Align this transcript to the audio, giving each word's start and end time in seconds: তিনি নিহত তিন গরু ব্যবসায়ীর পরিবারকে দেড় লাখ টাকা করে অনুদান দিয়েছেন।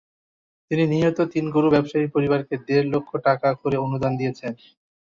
তিনি 0.71 0.83
নিহত 0.87 1.17
তিন 1.33 1.45
গরু 1.55 1.67
ব্যবসায়ীর 1.71 2.13
পরিবারকে 2.15 2.55
দেড় 2.67 2.87
লাখ 2.91 3.05
টাকা 3.25 3.49
করে 3.61 3.77
অনুদান 3.85 4.13
দিয়েছেন। 4.19 4.51